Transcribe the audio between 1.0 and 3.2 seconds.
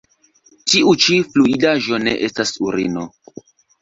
ĉi fluidaĵo ne estas urino.